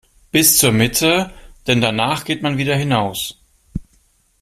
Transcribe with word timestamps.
Bis 0.31 0.57
zur 0.57 0.71
Mitte, 0.71 1.31
denn 1.67 1.79
danach 1.79 2.25
geht 2.25 2.41
man 2.41 2.57
wieder 2.57 2.75
hinaus. 2.75 3.39